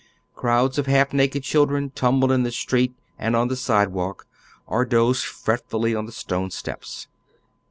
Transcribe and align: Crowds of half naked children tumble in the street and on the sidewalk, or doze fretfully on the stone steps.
Crowds 0.33 0.79
of 0.79 0.87
half 0.87 1.13
naked 1.13 1.43
children 1.43 1.91
tumble 1.91 2.31
in 2.31 2.41
the 2.41 2.49
street 2.49 2.95
and 3.19 3.35
on 3.35 3.49
the 3.49 3.55
sidewalk, 3.55 4.25
or 4.65 4.83
doze 4.83 5.21
fretfully 5.23 5.93
on 5.93 6.07
the 6.07 6.11
stone 6.11 6.49
steps. 6.49 7.05